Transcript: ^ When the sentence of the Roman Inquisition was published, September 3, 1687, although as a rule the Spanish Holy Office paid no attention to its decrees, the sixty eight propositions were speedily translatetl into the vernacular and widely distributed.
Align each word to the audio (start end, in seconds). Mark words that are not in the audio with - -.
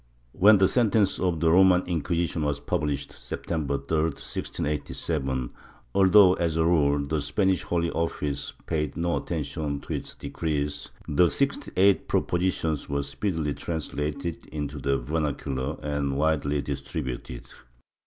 ^ 0.01 0.03
When 0.31 0.57
the 0.57 0.67
sentence 0.67 1.19
of 1.19 1.41
the 1.41 1.51
Roman 1.51 1.83
Inquisition 1.83 2.41
was 2.41 2.59
published, 2.59 3.11
September 3.11 3.77
3, 3.77 3.97
1687, 3.97 5.51
although 5.93 6.33
as 6.33 6.57
a 6.57 6.65
rule 6.65 7.05
the 7.05 7.21
Spanish 7.21 7.61
Holy 7.61 7.91
Office 7.91 8.53
paid 8.65 8.97
no 8.97 9.17
attention 9.17 9.79
to 9.81 9.93
its 9.93 10.15
decrees, 10.15 10.89
the 11.07 11.29
sixty 11.29 11.71
eight 11.77 12.07
propositions 12.07 12.89
were 12.89 13.03
speedily 13.03 13.53
translatetl 13.53 14.47
into 14.47 14.79
the 14.79 14.97
vernacular 14.97 15.77
and 15.83 16.17
widely 16.17 16.63
distributed. 16.63 17.45